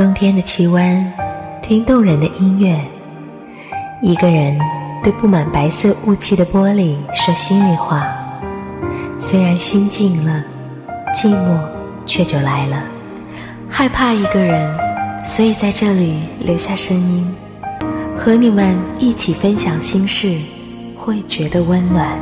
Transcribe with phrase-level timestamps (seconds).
[0.00, 1.12] 冬天的气温，
[1.60, 2.80] 听动人的音乐。
[4.00, 4.58] 一个人
[5.02, 8.10] 对布满白色雾气的玻璃说心里话。
[9.18, 10.42] 虽然心静了，
[11.14, 11.54] 寂寞
[12.06, 12.82] 却就来了。
[13.68, 14.74] 害怕一个人，
[15.22, 17.36] 所以在这里留下声音，
[18.16, 20.34] 和你们一起分享心事，
[20.96, 22.18] 会觉得温暖。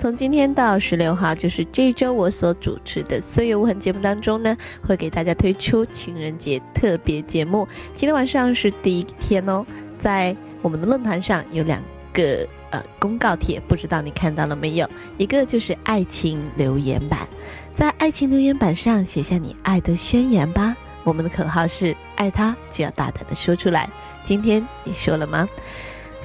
[0.00, 7.66] 从今天到十六号，就是这一周我所主持的《岁月无痕》节目当中呢，会给大家推出情人节特别节目。
[7.96, 9.66] 今天晚上是第一天哦，
[9.98, 14.88] 在我们的论坛上有两个呃公告帖，不知道你看到了没有？
[15.16, 17.26] 一个就是爱情留言板，
[17.74, 20.76] 在爱情留言板上写下你爱的宣言吧。
[21.02, 23.90] 我们的口号是爱他就要大胆的说出来。
[24.22, 25.48] 今天你说了吗？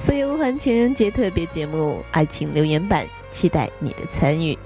[0.00, 3.04] 岁月无痕》情人节特别节目爱情留言板。
[3.34, 4.56] 期待你的参与，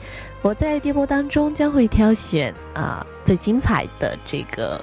[0.43, 4.79] 我在电波当中将会挑选啊最精彩的这个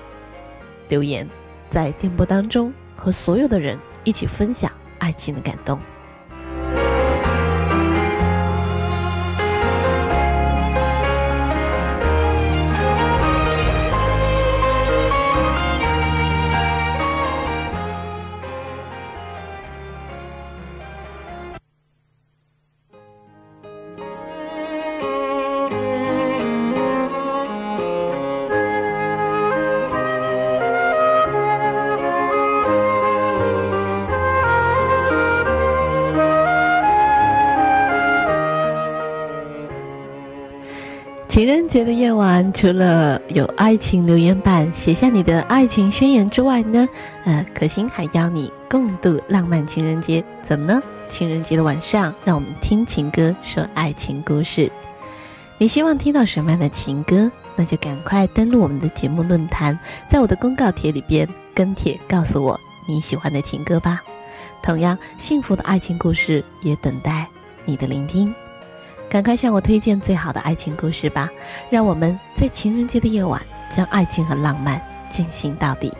[0.90, 1.30] 留言，
[1.70, 5.80] 在电波当中和所有的人一起分享爱情的感动。
[41.76, 46.88] 节的夜晚，除了有爱情留言板写下你的爱情宣言之外呢，
[47.26, 50.24] 呃，可心还邀你共度浪漫情人节。
[50.42, 50.82] 怎么呢？
[51.10, 54.72] 情人节的晚上，让我们听情歌，说爱情故事。
[55.58, 57.30] 你希望听到什么样的情歌？
[57.58, 59.78] 那就赶快登录我们的节目论坛，
[60.10, 64.02] 在我的公告帖里边跟帖告诉我你喜欢的情歌吧。
[64.64, 67.28] 同样，幸福的爱情故事也等待
[67.66, 68.34] 你的聆听。
[69.10, 71.30] 赶快向我推荐最好的爱情故事吧，
[71.70, 75.92] 让我们在情人节的夜晚将爱情和浪漫进行到底。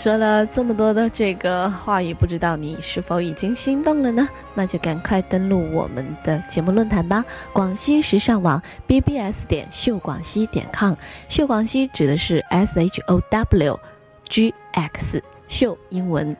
[0.00, 4.26] 说了这么多的这个话语，不知道你是否已经心动了呢？
[4.54, 7.22] 那就赶快登录我们的节目论坛吧，
[7.52, 10.94] 广西时尚网 bbs 点秀广西点 com，
[11.28, 13.78] 秀广西指的是 s h o w
[14.26, 16.34] g x 秀英文，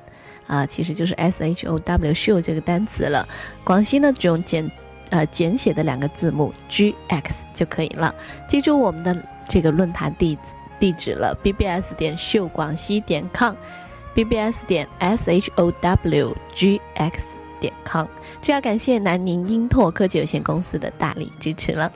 [0.47, 3.29] 啊，其实就是 s h o w 秀这个单词了。
[3.63, 4.71] 广西呢，只用简
[5.11, 8.15] 呃简写的两个字母 g x 就可以了。
[8.49, 9.15] 记住我们的
[9.51, 10.60] 这个论坛地址。
[10.81, 17.23] 地址了，bbs 点秀广西点 com，bbs 点 s h o w g x
[17.61, 18.07] 点 com，
[18.43, 21.93] 这要感谢南宁英拓科技有限公司的大力支持了。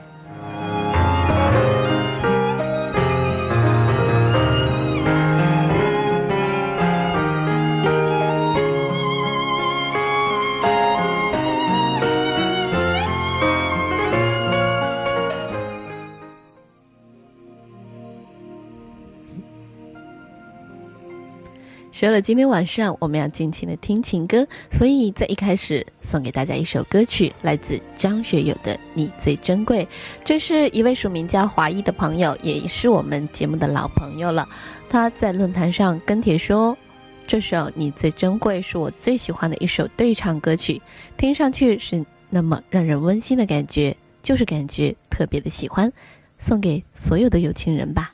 [22.05, 29.83] 说了今天晚上我们要尽情的听情歌，所以在一开始送给大家一首歌曲，来自张学友的《你最珍贵》。
[30.23, 34.47] 这是一位署名叫华裔的朋友，也是我们节目的老朋友了。
[34.87, 36.77] 他在论坛上跟帖说
[37.25, 40.79] ：“这首《你最珍贵》是我最喜欢的一首对唱歌曲，
[41.17, 45.91] 听上去是那么让人温馨的感觉，就是感觉特别的喜欢，
[46.37, 48.13] 送给所有的有情人吧。”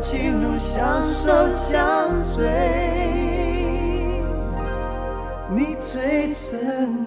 [0.00, 2.44] 情路相守相随，
[5.48, 7.01] 你最珍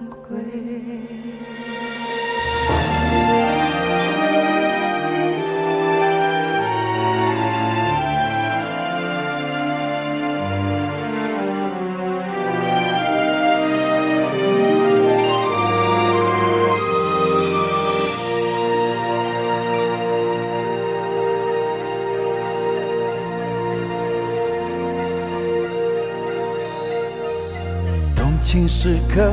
[28.66, 29.32] 时刻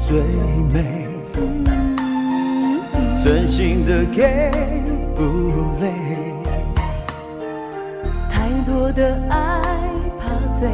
[0.00, 0.22] 最
[0.72, 1.06] 美，
[3.22, 4.50] 真心的给
[5.14, 5.22] 不
[5.80, 5.92] 累。
[8.30, 9.60] 太多的爱
[10.18, 10.68] 怕醉，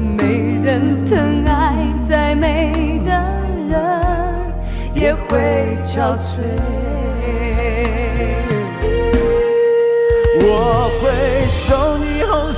[0.00, 3.10] 没人疼爱，再美的
[3.68, 4.00] 人
[4.94, 6.40] 也会憔悴。
[10.46, 12.53] 我会送你红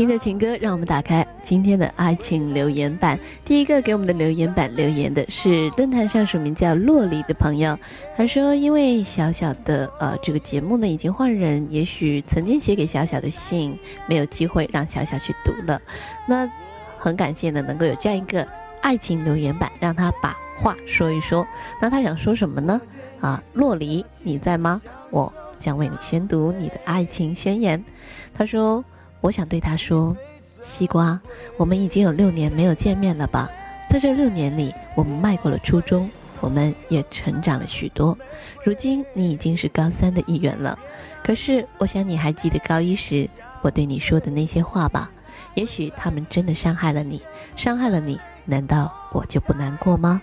[0.00, 3.20] 听着情歌，让我们打开今天的爱情留言板。
[3.44, 7.78] 第一个给我们的留言板留言的是论坛上署名叫洛里的朋友，
[8.16, 15.78] 他说：“因为小小的呃这个节目呢已经换人，也许曾经写给小小的信没有机会让小小去读了。
[16.26, 16.50] 那
[16.96, 18.48] 很感谢呢，能够有这样一个
[18.80, 21.46] 爱情留言板，让他把话说一说。
[21.78, 22.80] 那他想说什么呢？
[23.20, 24.80] 啊，洛里，你在吗？
[25.10, 27.84] 我将为你宣读你的爱情宣言。
[28.32, 28.82] 他说。”
[29.20, 30.16] 我想对他说
[30.62, 31.20] ：“西瓜，
[31.56, 33.50] 我们已经有六年没有见面了吧？
[33.88, 36.08] 在这六年里，我们迈过了初中，
[36.40, 38.16] 我们也成长了许多。
[38.64, 40.78] 如今你已经是高三的一员了，
[41.22, 43.28] 可是我想你还记得高一时
[43.62, 45.10] 我对你说的那些话吧？
[45.54, 47.20] 也许他们真的伤害了你，
[47.56, 50.22] 伤害了你，难道我就不难过吗？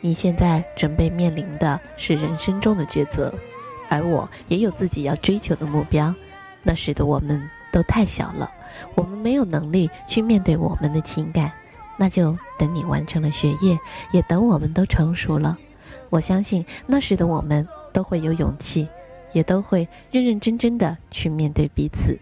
[0.00, 3.32] 你现在准备面临的是人生中的抉择，
[3.90, 6.14] 而我也有自己要追求的目标。
[6.62, 8.50] 那时的我们。”都太小了，
[8.94, 11.52] 我们没有能力去面对我们的情感，
[11.98, 13.78] 那就等你完成了学业，
[14.12, 15.58] 也等我们都成熟了。
[16.08, 18.88] 我相信那时的我们都会有勇气，
[19.32, 22.18] 也都会认认真真的去面对彼此。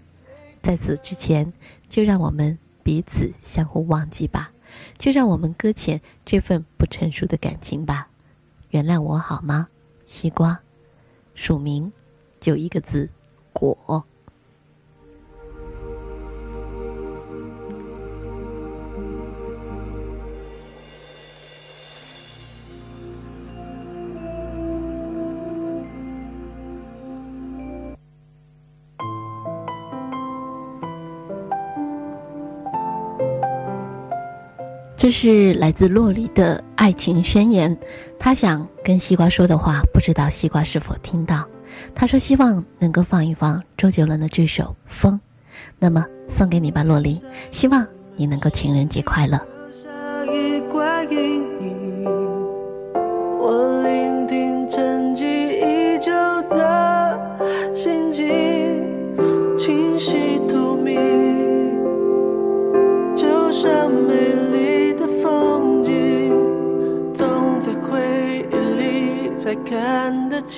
[0.62, 1.52] 在此之前，
[1.88, 4.50] 就让我们彼此相互忘记吧，
[4.98, 8.08] 就让我们搁浅这份不成熟的感情吧。
[8.70, 9.68] 原谅我好吗，
[10.06, 10.60] 西瓜？
[11.34, 11.92] 署名
[12.40, 13.08] 就一个字，
[13.52, 14.04] 果。
[35.08, 37.74] 这是来自洛璃的爱情宣言，
[38.18, 41.46] 他想跟西瓜说的话，不知道西瓜是否听到。
[41.94, 45.14] 他说希望能够放一放周杰伦的这首《风》，
[45.78, 47.18] 那么送给你吧，洛璃，
[47.50, 49.40] 希望你能够情人节快乐。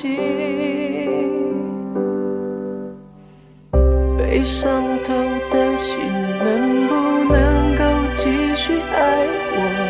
[0.01, 0.17] 心，
[4.17, 5.13] 被伤透
[5.51, 6.01] 的心
[6.43, 6.95] 能不
[7.31, 7.85] 能够
[8.17, 9.90] 继续爱我？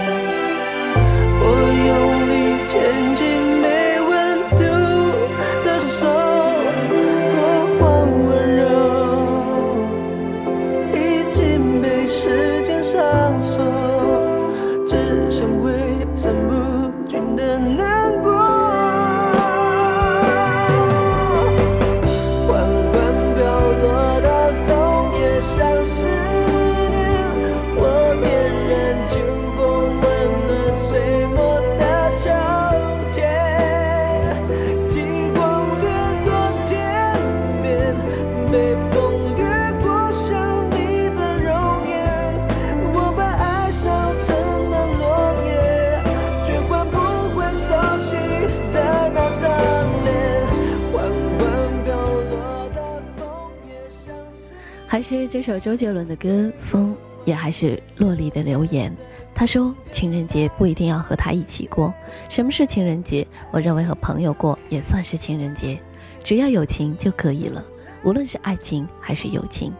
[54.90, 56.28] 还是这首周杰伦的歌
[56.68, 56.92] 《风》，
[57.24, 58.92] 也还是洛丽的留言。
[59.32, 61.94] 他说：“情人节不一定要和他一起过。
[62.28, 63.24] 什么是情人节？
[63.52, 65.78] 我认为和朋友过也算是情人节，
[66.24, 67.64] 只要有情就可以了。
[68.02, 69.72] 无论是爱情还是友情，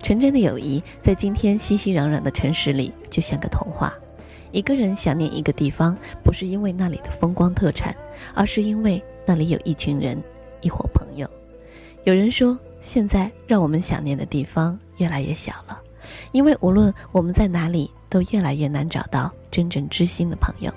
[0.00, 3.92] 纯真的友谊在今天熙熙攘攘的城市里就像个童话。
[4.52, 7.92] 一个人想念一个地方，不是因为那里的风光特产，
[8.32, 10.16] 而是因为那里有一群人，
[10.60, 11.28] 一伙朋友。
[12.04, 15.80] 有人说，现在让我们想念的地方越来越小了，
[16.32, 20.72] 因为无论我们在哪里，都越来越难找到真正知心的朋友。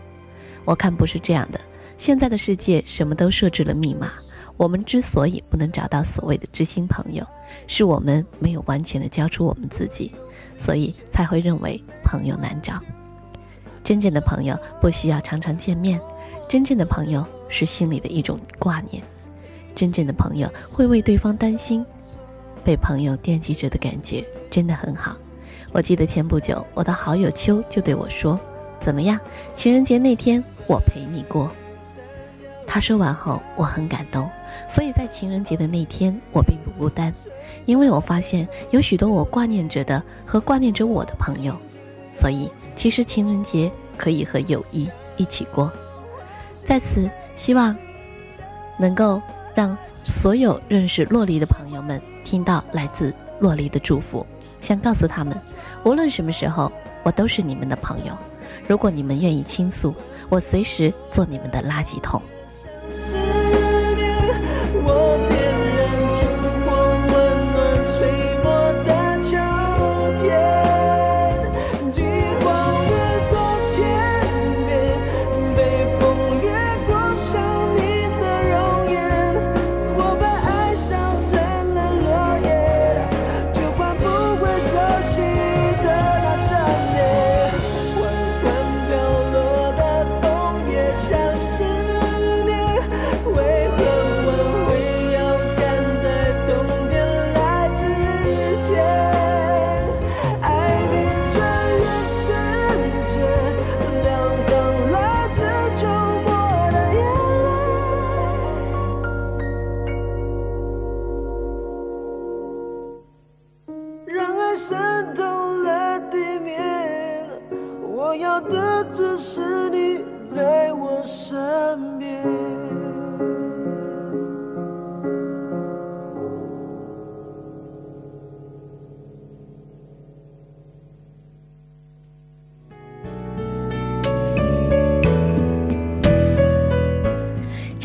[0.65, 1.59] 我看不是这样的，
[1.97, 4.13] 现在的世界什么都设置了密码。
[4.55, 7.23] 我们之所以不能找到所谓的知心朋友，
[7.67, 10.11] 是我们没有完全的交出我们自己，
[10.57, 12.81] 所以才会认为朋友难找。
[13.83, 16.01] 真正的朋友不需要常常见面，
[16.49, 19.03] 真正的朋友是心里的一种挂念，
[19.75, 21.85] 真正的朋友会为对方担心，
[22.67, 25.15] 被朋友惦记着的感觉真的很好。
[25.71, 28.37] 我记得前不久，我的好友秋就对我说
[28.81, 29.17] ：“怎么样，
[29.55, 31.49] 情人节那天我陪你过。”
[32.67, 34.29] 他说完后，我很感动。
[34.67, 37.13] 所以在情人节的那天，我并不孤单，
[37.65, 41.55] 因为我发现有许多我挂念着的和挂念着我的朋友。
[42.11, 45.71] 所以，其实情人节可以和友谊一起过。
[46.65, 47.73] 在此，希望
[48.77, 49.21] 能够
[49.55, 54.27] 让所有认识洛丽的朋友们听到来自洛丽的祝福，
[54.59, 55.33] 想告诉他们，
[55.85, 56.69] 无论什么时候，
[57.03, 58.17] 我都是你们的朋友。
[58.67, 59.95] 如果你们愿意倾诉，
[60.27, 62.21] 我随时做你们的垃圾桶。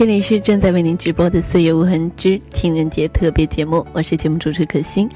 [0.03, 5.09] 这里是正在为您直播的《岁月无痕之情人节特别节目》，我是节目主持可心。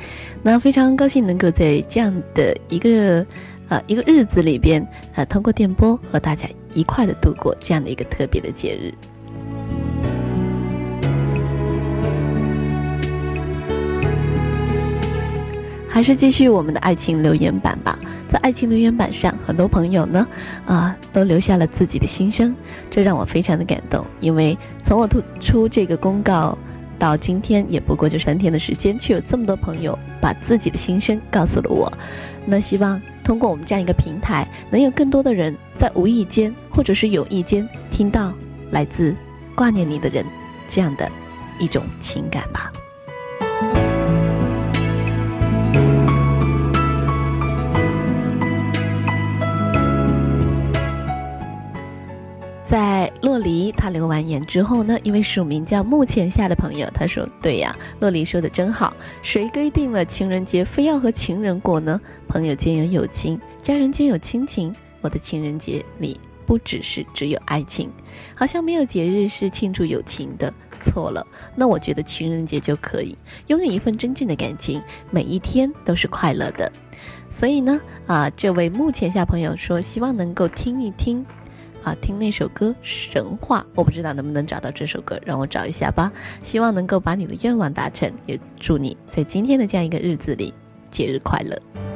[0.44, 3.26] 那非常高兴能够在这样的一个
[3.68, 8.94] 呃一个日子里边，呃，通过电波和大家一块的度过这样的一个特别的节日。
[15.88, 17.98] 还是继续我们的爱情留言板吧。
[18.28, 20.26] 在爱情留言板上，很多朋友呢，
[20.66, 22.54] 啊，都留下了自己的心声，
[22.90, 24.04] 这让我非常的感动。
[24.20, 26.58] 因为从我突出这个公告
[26.98, 31.92] 到今天，也不过就三天的时间，却有这么多朋友把自己的心声告诉了我。
[32.44, 38.32] 那希望通过我们这样一个平台，能有更多的人在无意间或者是有意间听到
[38.70, 39.14] 来自
[39.54, 40.24] 挂念你的人
[40.68, 41.10] 这样的
[41.58, 42.72] 一种情感吧。
[53.36, 62.00] 洛黎，他留完言之后呢，因为署名叫木前下的朋友，他说：“对呀，洛黎说的真好，谁规定了情人节非要和情人过呢？
[62.28, 64.74] 朋友间有友情，家人间有亲情。
[65.02, 67.90] 我的情人节里不只是只有爱情，
[68.34, 70.52] 好像没有节日是庆祝友情的。
[70.82, 73.16] 错了，那我觉得情人节就可以
[73.48, 76.72] 拥有一份真正的感情，每一天都是快乐的。
[77.30, 81.24] 所以呢，啊，这位木前下朋友说，希望能够听一听。”
[81.86, 86.12] 啊，听那首歌《神话》，我不知道能不能找到这首歌，让我找一下吧。
[86.42, 90.52] 希望能够把你的愿望达成，也祝你在今天的这样一个日子里，
[90.90, 91.95] 节日快乐。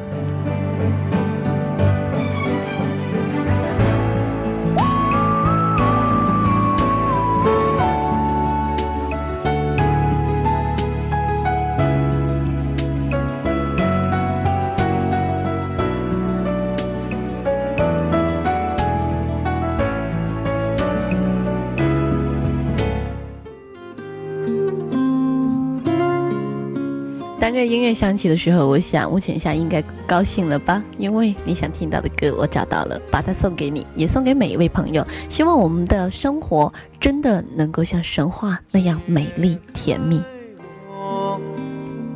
[27.51, 30.81] 当这音乐响起的时候，我想吴浅夏应该高兴了吧？
[30.99, 35.05] 因为你想听到的歌我找到了，把它送给你，也送给每一位朋友。
[35.29, 40.23] 希望我们的生活真的能够像神话那样美丽甜蜜。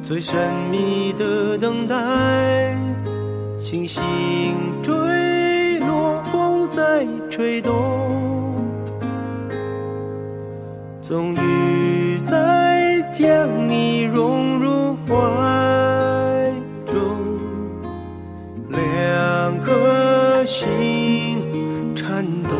[0.04, 0.38] 最神
[0.70, 1.96] 秘的等待，
[3.58, 4.04] 星星
[4.84, 4.94] 坠
[5.80, 7.74] 落，风在吹动，
[11.02, 16.52] 终于在将你融入怀
[16.86, 16.98] 中，
[18.70, 21.40] 两颗心
[21.94, 22.54] 颤抖，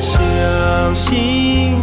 [0.00, 1.78] 相信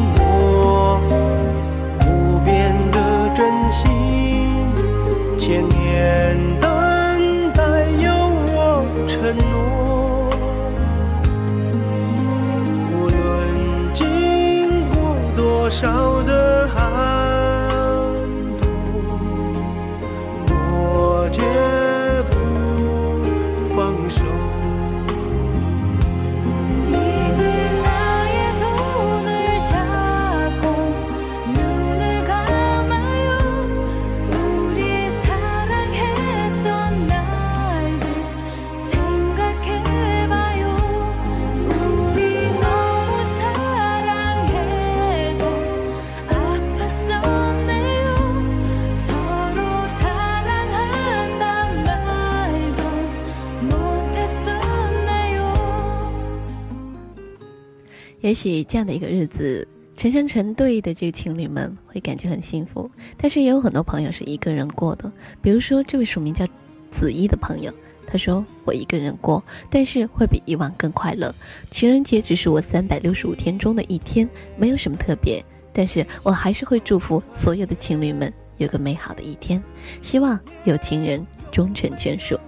[58.51, 65.11] 许这样的一个日子，成双成对的这个情侣们会感觉很幸福，但是也有很多朋友是一个人过的。
[65.41, 66.47] 比如说这位署名叫
[66.91, 67.73] 子怡的朋友，
[68.05, 71.33] 他说：“我一个人过，但是会比以往更快乐。
[71.71, 79.63] 情人节只是我三百六十五天中的一天，没有什么特别，但是我还是会祝福所有的情侣们有个美好的一天，
[80.01, 82.39] 希望有情人终成眷属。”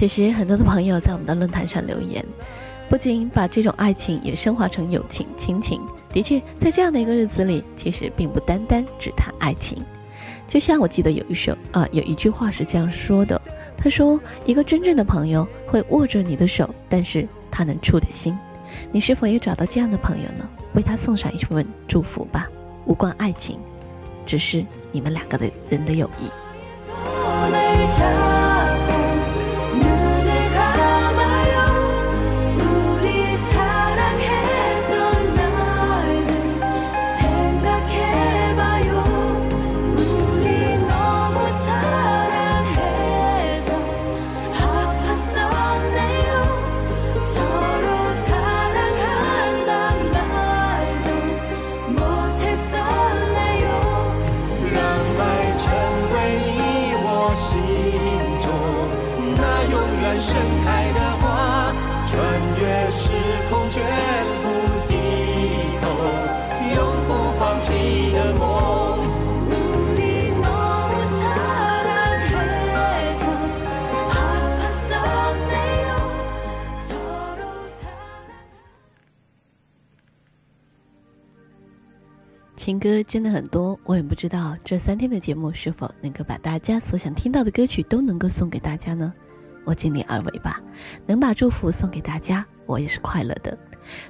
[0.00, 2.24] 其实很多的朋友在我们的论坛上留言，
[2.88, 5.78] 不仅把这种爱情也升华成友情、亲情。
[6.10, 9.84] 的确，在这样的一个日子里，其实并不单单只谈爱情。
[10.48, 13.38] 就像我记得有一首啊、有一句话是这样说的：
[13.76, 18.34] 他说，一个真正的朋友会握着你的手，但是他能触的心。
[18.90, 20.48] 你是否也找到这样的朋友呢？
[20.72, 22.48] 为他送上一份祝福吧，
[22.86, 23.58] 无关爱情，
[24.24, 26.24] 只是你们两个的人的友谊。
[82.60, 89.10] 情歌真的很多，我也不知道这三天的节目是否能够把大家所想听到的歌曲都能够送给大家呢？
[89.64, 90.60] 我尽力而为吧，
[91.06, 93.56] 能把祝福送给大家，我也是快乐的。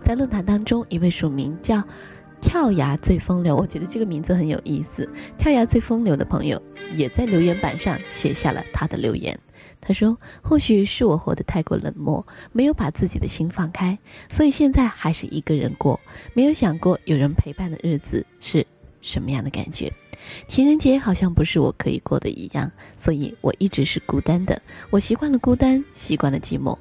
[0.02, 1.80] 在论坛当中，一位署名叫
[2.42, 5.08] “跳崖最风流”，我觉得这个名字很有意思。
[5.38, 6.60] 跳崖最风流的朋友
[6.96, 9.38] 也在留言板上写下了他的留言。
[9.81, 13.99] 他说：“或许是我活得太过冷漠，没有把自己的心放开，
[14.31, 15.99] 所以现在还是一个人过，
[16.35, 18.66] 没有想过有人陪伴的日子是
[19.01, 19.93] 什么样的感觉。
[20.47, 24.61] 情人节好像不是我可以过的一样，所以我一直是孤单的。
[24.90, 26.77] 我习惯了孤单，习惯了寂寞。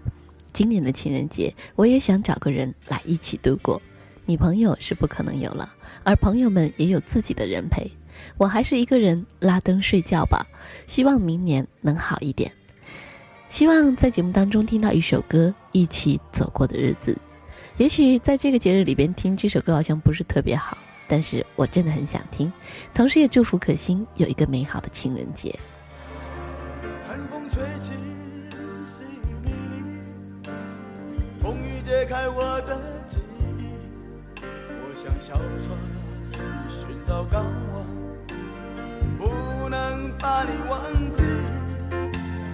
[0.52, 3.82] 今年的情人节，我也想找个人来一起度过。
[4.26, 7.90] 女朋友是不可能有了，而朋友们也有自己的人陪。
[8.38, 10.46] 我还是一个人拉灯睡觉吧，
[10.86, 12.52] 希望明年能好一点。
[13.50, 17.18] 希望在节目当中听到一首歌，一起走过的日子。
[17.78, 22.52] 也许在这个节日里边听这首歌好像不是特别好，但是我真的很想听。
[22.94, 25.58] 同时也祝福可心有一个美好的情人节。
[27.08, 27.92] 寒风吹起，
[28.86, 29.52] 细雨迷
[30.44, 30.50] 离，
[31.42, 34.44] 风雨解开我的记忆。
[34.44, 35.76] 我像小船
[36.70, 37.84] 寻找港湾，
[39.18, 41.24] 不能把你忘记。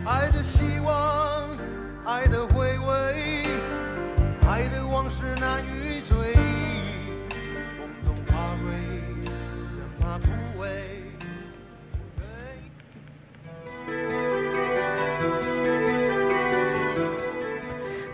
[0.08, 1.50] 爱的希望，
[2.06, 3.44] 爱的回味，
[4.48, 6.15] 爱的往事难以追。
[7.76, 8.70] 风中花蕊，
[10.00, 10.68] 怕枯萎。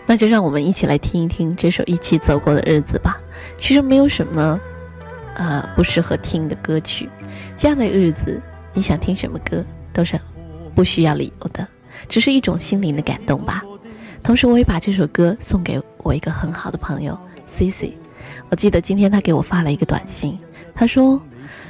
[0.06, 3.20] 那就让我们一起来听一听这首《一起走过的日子》吧。
[3.58, 4.58] 其实没有什么，
[5.34, 7.06] 呃，不适合听的歌曲。
[7.54, 8.40] 这样的日子，
[8.72, 10.18] 你想听什么歌，都是
[10.74, 11.68] 不需要理由的。
[12.08, 13.62] 只是一种心灵的感动吧。
[14.22, 17.18] 同时，我也把这首歌送给我一个很好的朋友
[17.58, 17.92] Cici。
[18.50, 20.38] 我记得今天他给我发了一个短信，
[20.74, 21.20] 他说：“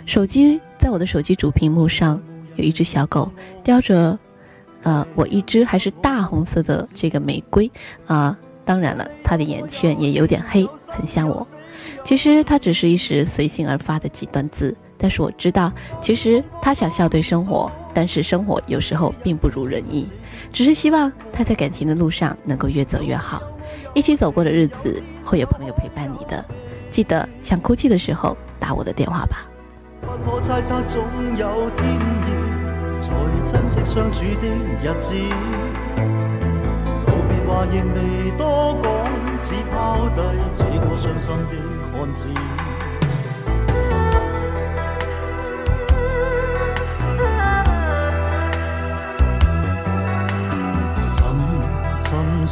[0.06, 2.20] 手机在我的手机主屏幕上
[2.56, 3.30] 有一只小狗
[3.64, 4.18] 叼着。”
[4.85, 7.70] 呃，我一只还是大红色的这个玫瑰
[8.04, 11.46] 啊，当然了，它的眼圈也有点黑，很像我。
[12.02, 20.08] 其实它只是一时随性而发的几段字，但是我知道，其实他想笑对生活，但是生活有时候并不如人意。
[20.52, 23.42] 只是希望他在感情的路上能够越走越好，
[23.94, 26.44] 一起走过的日子会有朋友陪伴你的。
[26.88, 29.44] 记得想哭泣的时候打我的电话吧。
[37.44, 38.88] 话仍未多讲，
[39.42, 40.22] 只抛低
[40.54, 41.52] 这个伤心的
[41.92, 42.30] 汉子。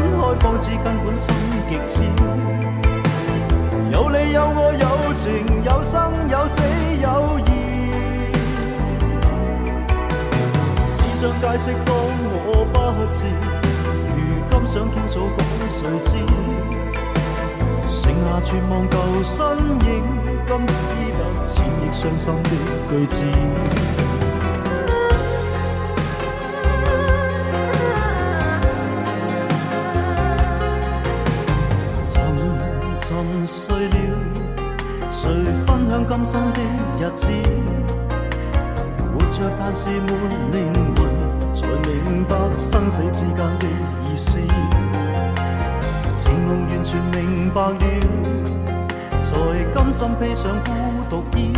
[0.00, 1.28] 分开方知根本心
[1.68, 2.02] 极痴。
[3.92, 4.84] 有你有我有
[5.14, 5.28] 情
[5.62, 5.94] 有生
[6.30, 6.56] 有死
[7.02, 7.48] 有义。
[11.20, 11.94] 想解释当
[12.46, 12.76] 我不
[13.12, 13.18] 知，
[14.16, 16.10] 如今想倾诉讲谁知？
[17.90, 19.36] 剩下绝望旧身
[19.84, 19.88] 影，
[20.46, 20.72] 今只
[21.18, 22.48] 得千亿伤心的
[22.88, 23.16] 句子。
[36.20, 36.60] 分享今生的
[36.98, 37.26] 日子？
[39.14, 40.12] 活着但是没
[40.52, 41.08] 灵魂。
[41.52, 43.66] 才明白生死之间的
[44.04, 44.38] 意思，
[46.14, 47.78] 情浓完全明白了，
[49.22, 49.34] 才
[49.74, 50.70] 甘心披上孤
[51.08, 51.52] 独衣。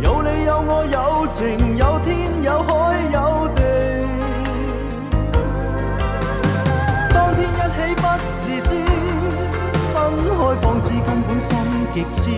[0.00, 2.70] 有你有我有情有天有海
[3.12, 3.18] 有
[10.94, 11.58] 知根本心
[11.92, 12.30] 极痴。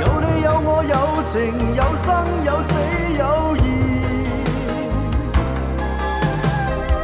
[0.00, 0.92] 有你有我有
[1.24, 1.32] 情
[1.74, 2.06] 有生
[2.44, 2.70] 有死
[3.18, 3.22] 有
[3.56, 3.58] 义。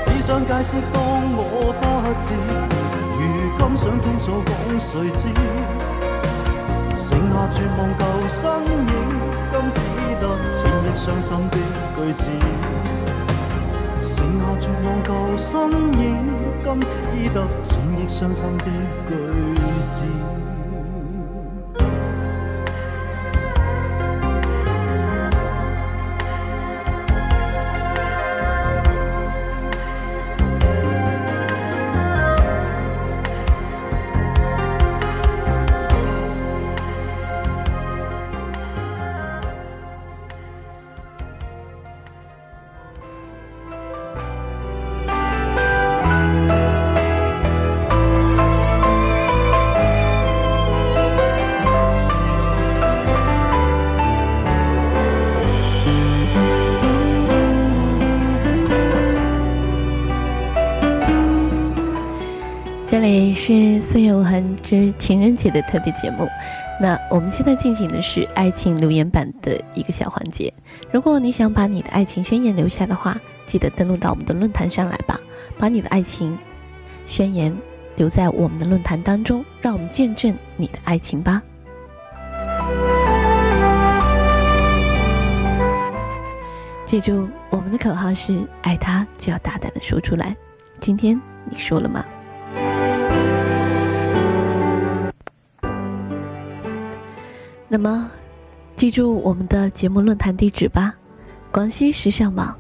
[0.05, 1.01] 只想解释当
[1.35, 1.41] 我
[1.81, 1.83] 不
[2.21, 2.35] 知，
[3.17, 3.21] 如
[3.57, 5.23] 今想倾诉讲谁知？
[6.95, 8.93] 剩下绝望旧身影，
[9.51, 9.79] 今只
[10.21, 11.57] 得千亿伤心的
[11.97, 12.23] 句子。
[13.99, 15.49] 剩下绝望旧身
[15.99, 16.05] 影，
[16.63, 16.93] 今只
[17.33, 18.65] 得千亿伤心的
[19.09, 19.11] 句
[19.55, 19.60] 子
[19.91, 20.50] see.
[62.91, 63.33] 这里。
[63.33, 66.29] 是岁月无痕之情人节的特别节目，
[66.81, 70.53] 那我们现在进行的是爱情留言版的一个小环节。
[70.93, 75.21] 如果你想把你的爱情宣言留下的话，记得登录到我们的论坛上来吧，
[75.57, 76.37] 把你的爱情
[77.07, 77.57] 宣言
[77.95, 81.41] 留在我们的论坛当中，让我们见证你的爱情吧。
[86.87, 90.37] 记住，我们的口号是爱他就要大胆的说出来。
[90.81, 92.05] 今天你说了吗？
[97.73, 98.11] 那么，
[98.75, 100.93] 记住我们的节目论坛地址吧：
[101.53, 102.59] 广西时尚网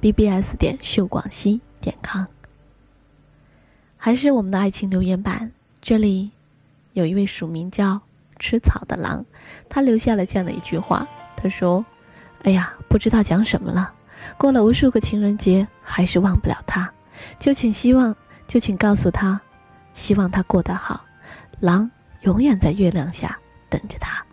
[0.00, 2.24] ，bbs 点秀广西点 com。
[3.98, 6.30] 还是我们的爱情留言板，这里
[6.94, 8.00] 有一位署名叫
[8.40, 9.26] “吃草的狼”，
[9.68, 11.06] 他留下了这样的一句话
[11.36, 11.84] ：“他说，
[12.44, 13.92] 哎呀，不知道讲什么了。
[14.38, 16.90] 过了无数个情人节，还是忘不了他。
[17.38, 18.16] 就请希望
[18.48, 19.38] 就请告诉他，
[19.92, 21.04] 希望他过得好。
[21.60, 21.90] 狼
[22.22, 23.38] 永远在月亮下
[23.74, 24.24] 等着他。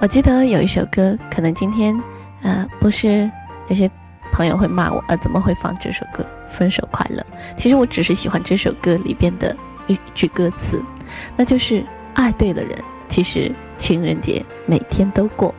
[0.00, 1.94] 我记得有一首歌，可能今天，
[2.42, 3.30] 呃，不是
[3.68, 3.90] 有些
[4.32, 7.20] 朋友会骂我，呃，怎么会放这首歌《分手快乐》？
[7.56, 9.56] 其实我只是喜欢这首歌里边的
[9.86, 10.82] 一句歌词，
[11.36, 11.84] 那就是
[12.14, 15.54] 爱对了人，其实情人节每天都过。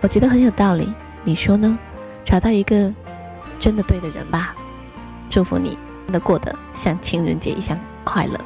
[0.00, 0.92] 我觉得很有道理，
[1.24, 1.78] 你说呢？
[2.24, 2.92] 找到一个
[3.58, 4.54] 真的对的人吧，
[5.28, 8.38] 祝福你，能过得像情人节一样快乐。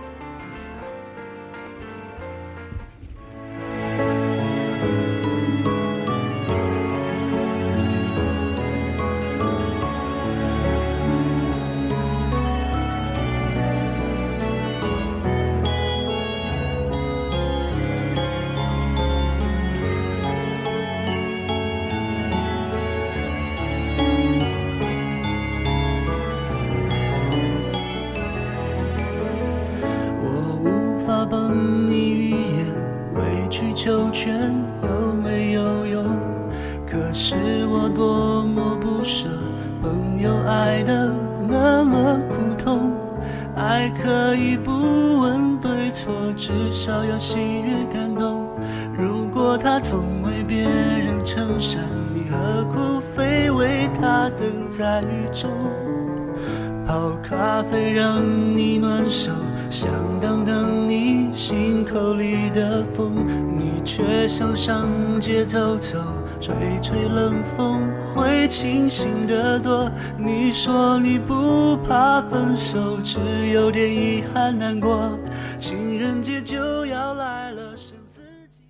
[64.26, 65.98] 想上街走走，
[66.40, 69.90] 吹吹冷风，会清醒得多。
[70.18, 75.18] 你说你不怕分手，只有点遗憾难过。
[75.58, 78.20] 情人节就要来了，剩自
[78.52, 78.64] 己。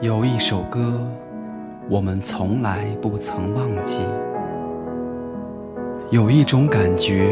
[0.00, 1.00] 有一首歌，
[1.88, 4.00] 我们从来不曾忘记。
[6.10, 7.26] 有一种感觉。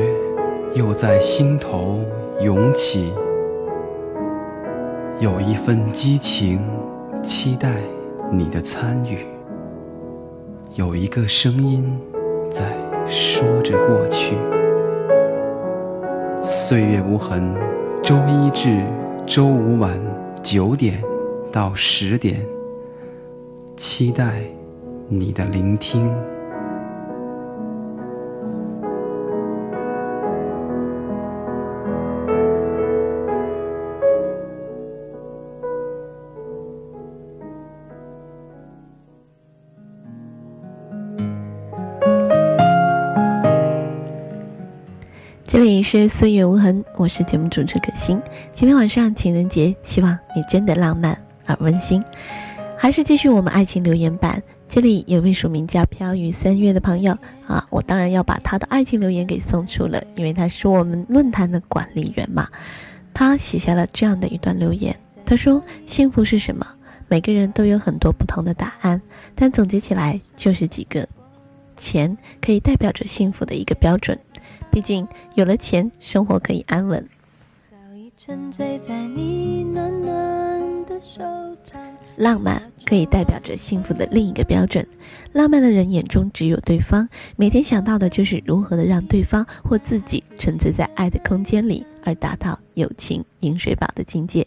[0.74, 2.04] 又在心头
[2.42, 3.10] 涌起，
[5.18, 6.62] 有一份激情，
[7.22, 7.80] 期待
[8.30, 9.26] 你的参与。
[10.74, 11.98] 有一个声音
[12.50, 14.36] 在说着过去。
[16.42, 17.54] 岁月无痕，
[18.02, 18.84] 周一至
[19.26, 19.98] 周五晚
[20.42, 21.02] 九点
[21.50, 22.36] 到十点，
[23.74, 24.42] 期待
[25.08, 26.14] 你的聆听。
[45.78, 48.20] 你是岁月无痕，我是节目主持可心。
[48.50, 52.02] 今天晚上情人节，希望你真的浪漫而温馨。
[52.76, 62.48] 还是继续我们爱情留言版，这里有位署名叫飘雨三月的朋友啊，我当然要把他的爱情留言给送出了，因为他是我们论坛的管理员嘛。
[63.14, 64.92] 他写下了这样的一段留言，
[65.24, 66.66] 他说：“幸福是什么？
[67.06, 69.00] 每个人都有很多不同的答案，
[69.36, 71.06] 但总结起来就是几个：
[71.76, 74.18] 钱可以代表着幸福的一个标准。”
[74.78, 77.04] 毕竟有了钱，生活可以安稳。
[82.14, 84.86] 浪漫可以代表着幸福的另一个标准。
[85.32, 94.46] 浪漫的人眼中只有对方，每天想到的就是如何的让对方或自己沉醉在爱的空间里，而达到友情饮水饱的境界。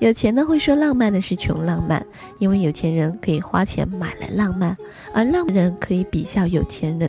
[0.00, 2.04] 有钱的会说浪漫的是穷浪漫，
[2.40, 4.76] 因为有钱人可以花钱买来浪漫，
[5.12, 7.08] 而浪漫人可以比笑有钱人。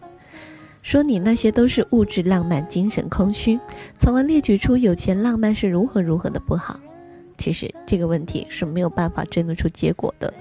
[0.86, 3.60] 说你那些都是物质浪漫，精神空虚，
[3.98, 6.80] 从而列举出有钱浪漫是如何如何的不好。
[7.39, 10.32] 其实这个问题是没有办法争得出结果的。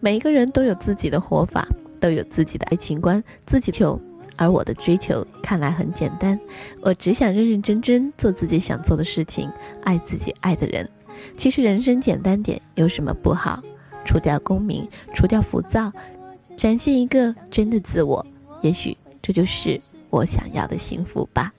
[0.00, 1.68] 每一个人都有自己的活法，
[2.00, 3.96] 都有自己的爱情观，自己求。
[4.34, 6.36] 而我的追求看来很简单，
[6.80, 9.48] 我只想认认真真做自己想做的事情，
[9.84, 10.90] 爱自己爱的人。
[11.36, 13.62] 其实人生简单点有什么不好？
[14.04, 15.92] 除掉功名，除掉浮躁，
[16.56, 18.26] 展现一个真的自我，
[18.62, 19.80] 也许这就是。
[20.12, 21.50] 我想要的幸福吧，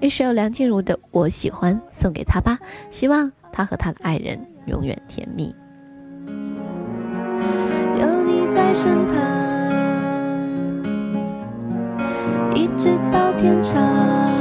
[0.00, 2.58] 一首梁静茹的《我喜欢》送给他吧，
[2.90, 5.54] 希望他和他的爱人永远甜蜜。
[8.00, 9.16] 有你在身旁，
[12.52, 14.31] 一直到天长。